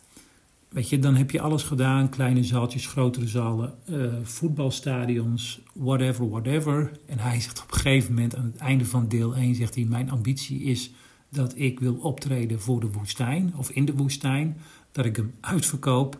weet 0.71 0.89
je, 0.89 0.99
dan 0.99 1.15
heb 1.15 1.31
je 1.31 1.41
alles 1.41 1.63
gedaan. 1.63 2.09
Kleine 2.09 2.43
zaaltjes, 2.43 2.87
grotere 2.87 3.27
zalen, 3.27 3.73
uh, 3.89 4.13
voetbalstadions, 4.23 5.61
whatever, 5.73 6.29
whatever. 6.29 6.91
En 7.05 7.19
hij 7.19 7.39
zegt 7.39 7.61
op 7.61 7.71
een 7.71 7.77
gegeven 7.77 8.13
moment, 8.13 8.35
aan 8.35 8.45
het 8.45 8.55
einde 8.55 8.85
van 8.85 9.07
deel 9.07 9.35
1, 9.35 9.55
zegt 9.55 9.75
hij, 9.75 9.83
mijn 9.83 10.11
ambitie 10.11 10.61
is 10.61 10.91
dat 11.29 11.57
ik 11.57 11.79
wil 11.79 11.95
optreden 11.95 12.59
voor 12.59 12.79
de 12.79 12.91
woestijn 12.91 13.53
of 13.55 13.69
in 13.69 13.85
de 13.85 13.95
woestijn, 13.95 14.57
dat 14.91 15.05
ik 15.05 15.15
hem 15.15 15.33
uitverkoop 15.41 16.19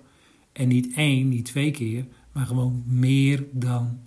en 0.52 0.68
niet 0.68 0.94
één, 0.96 1.30
niet 1.30 1.46
twee 1.46 1.72
keer, 1.72 2.06
maar 2.32 2.46
gewoon 2.46 2.84
meer 2.86 3.46
dan 3.52 4.00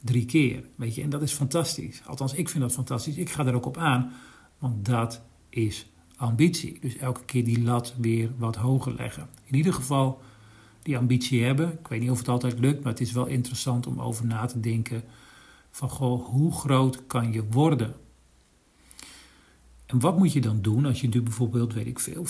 drie 0.00 0.24
keer. 0.24 0.64
Weet 0.74 0.94
je, 0.94 1.02
en 1.02 1.10
dat 1.10 1.22
is 1.22 1.32
fantastisch. 1.32 2.02
Althans, 2.06 2.34
ik 2.34 2.48
vind 2.48 2.62
dat 2.62 2.72
fantastisch. 2.72 3.16
Ik 3.16 3.30
ga 3.30 3.46
er 3.46 3.54
ook 3.54 3.66
op 3.66 3.76
aan, 3.76 4.12
want 4.58 4.84
dat 4.84 5.22
is 5.48 5.86
ambitie. 6.16 6.78
Dus 6.80 6.96
elke 6.96 7.24
keer 7.24 7.44
die 7.44 7.62
lat 7.62 7.94
weer 7.98 8.30
wat 8.38 8.56
hoger 8.56 8.94
leggen. 8.94 9.28
In 9.44 9.54
ieder 9.54 9.72
geval 9.72 10.20
die 10.82 10.98
ambitie 10.98 11.44
hebben. 11.44 11.72
Ik 11.72 11.88
weet 11.88 12.00
niet 12.00 12.10
of 12.10 12.18
het 12.18 12.28
altijd 12.28 12.58
lukt, 12.58 12.82
maar 12.82 12.92
het 12.92 13.00
is 13.00 13.12
wel 13.12 13.26
interessant 13.26 13.86
om 13.86 14.00
over 14.00 14.26
na 14.26 14.46
te 14.46 14.60
denken 14.60 15.02
van 15.70 15.90
goh, 15.90 16.26
hoe 16.26 16.52
groot 16.52 17.06
kan 17.06 17.32
je 17.32 17.44
worden? 17.50 17.94
En 19.86 20.00
wat 20.00 20.18
moet 20.18 20.32
je 20.32 20.40
dan 20.40 20.62
doen 20.62 20.86
als 20.86 21.00
je 21.00 21.08
nu 21.08 21.22
bijvoorbeeld, 21.22 21.74
weet 21.74 21.86
ik 21.86 21.98
veel, 21.98 22.26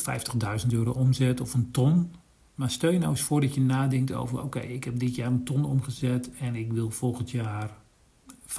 50.000 0.63 0.67
euro 0.71 0.91
omzet 0.91 1.41
of 1.41 1.55
een 1.55 1.71
ton? 1.71 2.11
Maar 2.55 2.71
stel 2.71 2.91
je 2.91 2.99
nou 2.99 3.11
eens 3.11 3.23
voor 3.23 3.41
dat 3.41 3.55
je 3.55 3.61
nadenkt 3.61 4.13
over, 4.13 4.43
oké, 4.43 4.59
ik 4.59 4.85
heb 4.85 4.99
dit 4.99 5.15
jaar 5.15 5.31
een 5.31 5.45
ton 5.45 5.65
omgezet 5.65 6.31
en 6.39 6.55
ik 6.55 6.73
wil 6.73 6.91
volgend 6.91 7.31
jaar 7.31 7.71
25% 8.47 8.53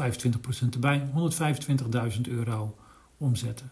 erbij, 0.72 1.10
125.000 2.16 2.22
euro 2.22 2.76
omzetten. 3.18 3.72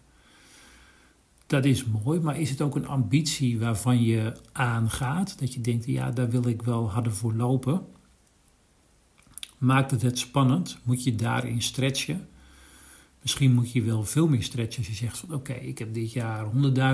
Dat 1.46 1.64
is 1.64 1.84
mooi, 1.84 2.20
maar 2.20 2.40
is 2.40 2.50
het 2.50 2.60
ook 2.60 2.74
een 2.74 2.86
ambitie 2.86 3.58
waarvan 3.58 4.02
je 4.02 4.32
aangaat? 4.52 5.38
Dat 5.38 5.54
je 5.54 5.60
denkt, 5.60 5.86
ja, 5.86 6.10
daar 6.10 6.30
wil 6.30 6.46
ik 6.46 6.62
wel 6.62 6.90
harder 6.90 7.12
voor 7.12 7.34
lopen. 7.34 7.86
Maakt 9.58 9.90
het 9.90 10.02
het 10.02 10.18
spannend? 10.18 10.78
Moet 10.82 11.04
je 11.04 11.14
daarin 11.14 11.62
stretchen? 11.62 12.28
Misschien 13.22 13.52
moet 13.52 13.72
je 13.72 13.82
wel 13.82 14.04
veel 14.04 14.28
meer 14.28 14.42
stretchen 14.42 14.78
als 14.78 14.86
je 14.86 14.94
zegt 14.94 15.18
van 15.18 15.34
oké, 15.34 15.52
ik 15.52 15.78
heb 15.78 15.94
dit 15.94 16.12
jaar 16.12 16.46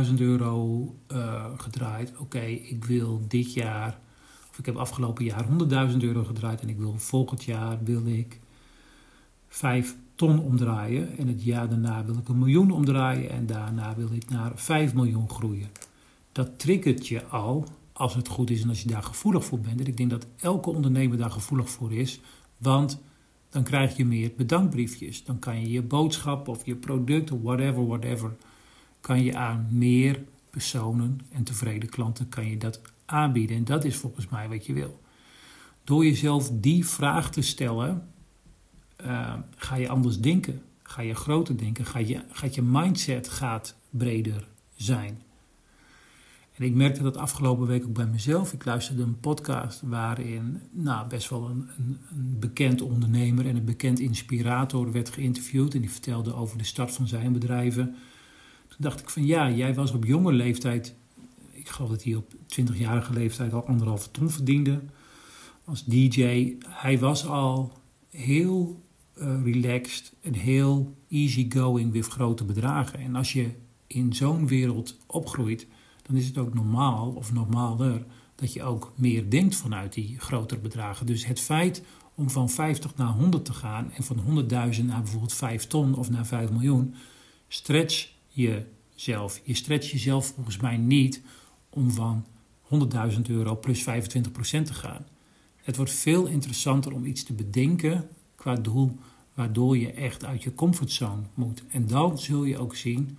100.000 0.06 0.14
euro 0.18 0.84
uh, 1.12 1.44
gedraaid. 1.56 2.12
Oké, 2.18 2.40
ik 2.44 2.84
wil 2.84 3.24
dit 3.28 3.54
jaar, 3.54 3.98
of 4.50 4.58
ik 4.58 4.66
heb 4.66 4.76
afgelopen 4.76 5.24
jaar 5.24 5.46
100.000 5.90 5.96
euro 5.96 6.24
gedraaid 6.24 6.60
en 6.60 6.68
ik 6.68 6.78
wil 6.78 6.98
volgend 6.98 7.44
jaar 7.44 7.78
wil 7.84 8.06
ik 8.06 8.40
5 9.52 9.96
ton 10.14 10.38
omdraaien. 10.38 11.18
En 11.18 11.26
het 11.26 11.44
jaar 11.44 11.68
daarna 11.68 12.04
wil 12.04 12.16
ik 12.16 12.28
een 12.28 12.38
miljoen 12.38 12.70
omdraaien 12.70 13.30
en 13.30 13.46
daarna 13.46 13.94
wil 13.94 14.12
ik 14.12 14.30
naar 14.30 14.52
5 14.54 14.94
miljoen 14.94 15.30
groeien. 15.30 15.68
Dat 16.32 16.58
triggert 16.58 17.08
je 17.08 17.26
al 17.26 17.66
als 17.92 18.14
het 18.14 18.28
goed 18.28 18.50
is 18.50 18.62
en 18.62 18.68
als 18.68 18.82
je 18.82 18.88
daar 18.88 19.02
gevoelig 19.02 19.44
voor 19.44 19.60
bent. 19.60 19.80
En 19.80 19.86
ik 19.86 19.96
denk 19.96 20.10
dat 20.10 20.26
elke 20.40 20.70
ondernemer 20.70 21.18
daar 21.18 21.30
gevoelig 21.30 21.70
voor 21.70 21.92
is, 21.92 22.20
want 22.58 23.00
dan 23.50 23.62
krijg 23.62 23.96
je 23.96 24.04
meer 24.04 24.32
bedankbriefjes. 24.36 25.24
Dan 25.24 25.38
kan 25.38 25.60
je 25.60 25.70
je 25.70 25.82
boodschap 25.82 26.48
of 26.48 26.66
je 26.66 26.74
product 26.74 27.30
of 27.30 27.42
whatever, 27.42 27.86
whatever, 27.86 28.36
kan 29.00 29.22
je 29.22 29.36
aan 29.36 29.66
meer 29.70 30.24
personen 30.50 31.20
en 31.30 31.42
tevreden 31.42 31.88
klanten 31.88 32.28
kan 32.28 32.46
je 32.46 32.56
dat 32.58 32.80
aanbieden. 33.04 33.56
En 33.56 33.64
dat 33.64 33.84
is 33.84 33.96
volgens 33.96 34.28
mij 34.28 34.48
wat 34.48 34.66
je 34.66 34.72
wil. 34.72 35.00
Door 35.84 36.04
jezelf 36.04 36.50
die 36.52 36.86
vraag 36.86 37.30
te 37.30 37.42
stellen, 37.42 38.12
uh, 39.04 39.34
ga 39.56 39.76
je 39.76 39.88
anders 39.88 40.20
denken. 40.20 40.62
Ga 40.82 41.02
je 41.02 41.14
groter 41.14 41.58
denken. 41.58 41.86
Ga 41.86 41.98
je, 41.98 42.20
gaat 42.30 42.54
je 42.54 42.62
mindset 42.62 43.28
gaat 43.28 43.76
breder 43.90 44.48
zijn. 44.74 45.20
En 46.54 46.64
ik 46.64 46.74
merkte 46.74 47.02
dat 47.02 47.16
afgelopen 47.16 47.66
week 47.66 47.84
ook 47.84 47.92
bij 47.92 48.06
mezelf. 48.06 48.52
Ik 48.52 48.64
luisterde 48.64 49.02
een 49.02 49.20
podcast 49.20 49.80
waarin 49.84 50.60
nou, 50.70 51.08
best 51.08 51.28
wel 51.28 51.48
een, 51.48 51.68
een, 51.78 51.98
een, 52.10 52.36
bekend 52.38 52.80
ondernemer 52.80 53.46
en 53.46 53.56
een 53.56 53.64
bekend 53.64 53.98
inspirator 53.98 54.92
werd 54.92 55.10
geïnterviewd. 55.10 55.74
En 55.74 55.80
die 55.80 55.90
vertelde 55.90 56.34
over 56.34 56.58
de 56.58 56.64
start 56.64 56.92
van 56.92 57.08
zijn 57.08 57.32
bedrijven. 57.32 57.96
Toen 58.68 58.78
dacht 58.78 59.00
ik 59.00 59.10
van 59.10 59.26
ja, 59.26 59.50
jij 59.50 59.74
was 59.74 59.92
op 59.92 60.04
jonge 60.04 60.32
leeftijd, 60.32 60.94
ik 61.50 61.68
geloof 61.68 61.90
dat 61.90 62.04
hij 62.04 62.14
op 62.14 62.32
20-jarige 62.60 63.12
leeftijd 63.12 63.52
al 63.52 63.66
anderhalve 63.66 64.10
ton 64.10 64.30
verdiende 64.30 64.80
als 65.64 65.84
DJ. 65.84 66.54
Hij 66.68 66.98
was 66.98 67.26
al 67.26 67.78
heel 68.10 68.80
relaxed 69.14 70.12
en 70.20 70.34
heel 70.34 70.96
easygoing 71.08 71.92
with 71.92 72.06
grote 72.06 72.44
bedragen. 72.44 72.98
En 72.98 73.16
als 73.16 73.32
je 73.32 73.50
in 73.86 74.14
zo'n 74.14 74.46
wereld 74.46 74.98
opgroeit 75.06 75.66
dan 76.02 76.16
is 76.16 76.26
het 76.26 76.38
ook 76.38 76.54
normaal 76.54 77.10
of 77.10 77.32
normaler 77.32 78.04
dat 78.34 78.52
je 78.52 78.62
ook 78.62 78.92
meer 78.96 79.30
denkt 79.30 79.56
vanuit 79.56 79.92
die 79.92 80.18
grotere 80.18 80.60
bedragen. 80.60 81.06
Dus 81.06 81.26
het 81.26 81.40
feit 81.40 81.82
om 82.14 82.30
van 82.30 82.50
50 82.50 82.96
naar 82.96 83.12
100 83.12 83.44
te 83.44 83.52
gaan 83.52 83.92
en 83.92 84.02
van 84.02 84.16
100.000 84.16 84.84
naar 84.84 85.02
bijvoorbeeld 85.02 85.32
5 85.32 85.66
ton 85.66 85.94
of 85.94 86.10
naar 86.10 86.26
5 86.26 86.50
miljoen, 86.50 86.94
stretch 87.48 88.12
jezelf. 88.28 89.40
Je 89.44 89.54
stretch 89.54 89.90
jezelf 89.90 90.26
volgens 90.26 90.56
mij 90.56 90.76
niet 90.76 91.22
om 91.70 91.90
van 91.90 92.26
100.000 93.14 93.20
euro 93.28 93.56
plus 93.56 93.80
25% 93.82 93.84
te 94.42 94.74
gaan. 94.74 95.06
Het 95.56 95.76
wordt 95.76 95.92
veel 95.92 96.26
interessanter 96.26 96.92
om 96.92 97.04
iets 97.04 97.22
te 97.22 97.32
bedenken 97.32 98.08
qua 98.42 98.54
doel 98.54 98.98
waardoor 99.34 99.78
je 99.78 99.92
echt 99.92 100.24
uit 100.24 100.42
je 100.42 100.54
comfortzone 100.54 101.22
moet. 101.34 101.62
En 101.68 101.86
dan 101.86 102.18
zul 102.18 102.44
je 102.44 102.58
ook 102.58 102.76
zien 102.76 103.18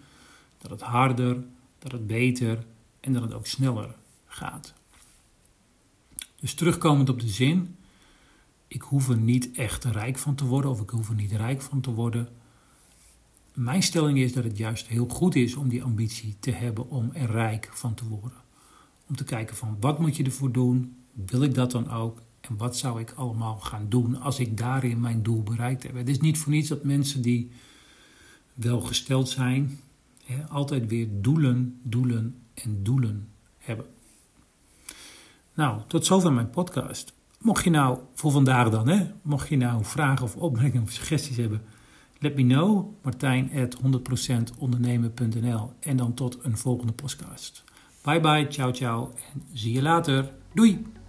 dat 0.57 0.71
het 0.71 0.81
harder, 0.81 1.43
dat 1.79 1.91
het 1.91 2.07
beter 2.07 2.65
en 2.99 3.13
dat 3.13 3.21
het 3.21 3.33
ook 3.33 3.47
sneller 3.47 3.95
gaat. 4.25 4.73
Dus 6.39 6.53
terugkomend 6.53 7.09
op 7.09 7.19
de 7.19 7.27
zin, 7.27 7.75
ik 8.67 8.81
hoef 8.81 9.09
er 9.09 9.17
niet 9.17 9.51
echt 9.51 9.83
rijk 9.83 10.17
van 10.17 10.35
te 10.35 10.45
worden 10.45 10.71
of 10.71 10.81
ik 10.81 10.89
hoef 10.89 11.09
er 11.09 11.15
niet 11.15 11.31
rijk 11.31 11.61
van 11.61 11.81
te 11.81 11.91
worden. 11.91 12.29
Mijn 13.53 13.83
stelling 13.83 14.17
is 14.17 14.33
dat 14.33 14.43
het 14.43 14.57
juist 14.57 14.87
heel 14.87 15.07
goed 15.07 15.35
is 15.35 15.55
om 15.55 15.69
die 15.69 15.83
ambitie 15.83 16.35
te 16.39 16.51
hebben 16.51 16.89
om 16.89 17.11
er 17.13 17.31
rijk 17.31 17.69
van 17.73 17.93
te 17.93 18.07
worden. 18.07 18.41
Om 19.07 19.15
te 19.15 19.23
kijken 19.23 19.55
van 19.55 19.77
wat 19.79 19.99
moet 19.99 20.15
je 20.15 20.23
ervoor 20.23 20.51
doen, 20.51 20.95
wil 21.13 21.43
ik 21.43 21.53
dat 21.53 21.71
dan 21.71 21.91
ook 21.91 22.21
en 22.49 22.57
wat 22.57 22.77
zou 22.77 22.99
ik 22.99 23.13
allemaal 23.15 23.57
gaan 23.57 23.85
doen 23.89 24.21
als 24.21 24.39
ik 24.39 24.57
daarin 24.57 24.99
mijn 24.99 25.23
doel 25.23 25.43
bereikt 25.43 25.83
heb. 25.83 25.95
Het 25.95 26.09
is 26.09 26.19
niet 26.19 26.37
voor 26.37 26.51
niets 26.51 26.69
dat 26.69 26.83
mensen 26.83 27.21
die 27.21 27.51
wel 28.53 28.81
gesteld 28.81 29.29
zijn, 29.29 29.79
hè, 30.25 30.47
altijd 30.47 30.87
weer 30.87 31.07
doelen, 31.11 31.79
doelen 31.83 32.35
en 32.53 32.83
doelen 32.83 33.29
hebben. 33.57 33.85
Nou, 35.53 35.81
tot 35.87 36.05
zover 36.05 36.33
mijn 36.33 36.49
podcast. 36.49 37.13
Mocht 37.39 37.63
je 37.63 37.69
nou 37.69 37.99
voor 38.13 38.31
vandaag 38.31 38.69
dan, 38.69 38.87
hè, 38.87 39.07
mocht 39.21 39.49
je 39.49 39.57
nou 39.57 39.85
vragen 39.85 40.25
of 40.25 40.35
opmerkingen 40.35 40.83
of 40.83 40.91
suggesties 40.91 41.37
hebben, 41.37 41.61
let 42.19 42.35
me 42.35 42.43
know. 42.43 42.93
Martijn 43.03 43.51
100%ondernemen.nl 43.51 45.73
en 45.79 45.97
dan 45.97 46.13
tot 46.13 46.37
een 46.41 46.57
volgende 46.57 46.93
podcast. 46.93 47.63
Bye 48.01 48.19
bye, 48.19 48.47
ciao 48.47 48.71
ciao 48.71 49.13
en 49.33 49.43
zie 49.53 49.73
je 49.73 49.81
later. 49.81 50.31
Doei! 50.53 51.01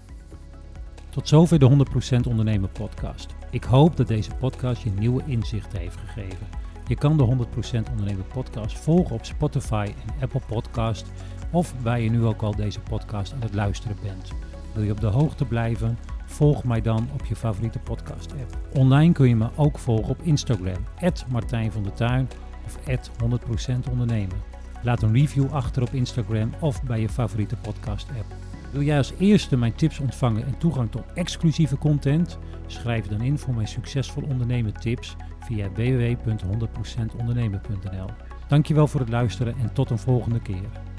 Tot 1.15 1.29
zover 1.29 1.59
de 1.59 1.87
100% 2.25 2.29
Ondernemen 2.29 2.73
podcast. 2.73 3.35
Ik 3.51 3.65
hoop 3.65 3.97
dat 3.97 4.09
deze 4.09 4.35
podcast 4.35 4.83
je 4.83 4.91
nieuwe 4.91 5.23
inzichten 5.27 5.79
heeft 5.79 5.97
gegeven. 5.97 6.47
Je 6.87 6.95
kan 6.95 7.17
de 7.17 7.25
100% 7.25 7.91
Ondernemen 7.91 8.27
podcast 8.33 8.79
volgen 8.79 9.15
op 9.15 9.25
Spotify 9.25 9.93
en 10.07 10.23
Apple 10.23 10.41
Podcast 10.47 11.07
of 11.51 11.75
waar 11.83 12.01
je 12.01 12.11
nu 12.11 12.25
ook 12.25 12.43
al 12.43 12.57
deze 12.57 12.81
podcast 12.81 13.33
aan 13.33 13.43
het 13.43 13.55
luisteren 13.55 13.97
bent. 14.03 14.33
Wil 14.73 14.83
je 14.83 14.91
op 14.91 15.01
de 15.01 15.07
hoogte 15.07 15.45
blijven? 15.45 15.99
Volg 16.25 16.65
mij 16.65 16.81
dan 16.81 17.09
op 17.13 17.25
je 17.25 17.37
favoriete 17.37 17.79
podcast 17.79 18.33
app. 18.33 18.77
Online 18.79 19.13
kun 19.13 19.29
je 19.29 19.37
me 19.37 19.49
ook 19.57 19.79
volgen 19.79 20.11
op 20.11 20.23
Instagram, 20.23 20.85
Martijn 21.29 21.73
van 21.73 21.83
der 21.83 21.95
Tuin 21.95 22.29
of 22.65 22.79
100% 23.87 23.91
ondernemen. 23.91 24.37
Laat 24.83 25.03
een 25.03 25.13
review 25.13 25.53
achter 25.53 25.83
op 25.83 25.93
Instagram 25.93 26.51
of 26.61 26.83
bij 26.83 27.01
je 27.01 27.09
favoriete 27.09 27.57
podcast 27.57 28.09
app. 28.09 28.44
Wil 28.75 28.83
jij 28.83 28.97
als 28.97 29.13
eerste 29.19 29.57
mijn 29.57 29.75
tips 29.75 29.99
ontvangen 29.99 30.47
en 30.47 30.59
toegang 30.59 30.91
tot 30.91 31.05
exclusieve 31.15 31.79
content? 31.79 32.39
Schrijf 32.67 33.07
dan 33.07 33.21
in 33.21 33.39
voor 33.39 33.55
mijn 33.55 33.69
succesvol 33.69 34.23
ondernemen 34.23 34.75
tips 34.75 35.17
via 35.41 35.73
www.100%ondernemen.nl. 35.73 38.09
Dankjewel 38.49 38.87
voor 38.87 39.01
het 39.01 39.09
luisteren 39.09 39.55
en 39.59 39.73
tot 39.73 39.91
een 39.91 39.99
volgende 39.99 40.41
keer. 40.41 40.94